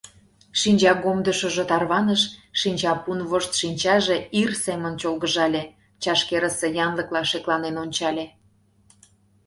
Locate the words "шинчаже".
3.59-4.17